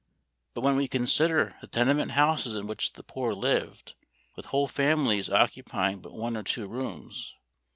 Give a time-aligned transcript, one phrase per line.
[0.55, 3.93] But when we consider the tenement houses in which the poor lived,
[4.35, 7.39] with whole families occupying but one or two rooms (pp.